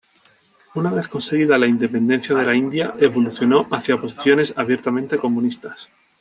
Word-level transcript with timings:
Una 0.73 0.89
vez 0.89 1.07
conseguida 1.07 1.59
la 1.59 1.67
independencia 1.67 2.35
de 2.35 2.43
la 2.43 2.55
India 2.55 2.95
evolucionó 2.99 3.67
hacia 3.69 4.01
posiciones 4.01 4.51
abiertamente 4.57 5.19
comunistas. 5.19 5.91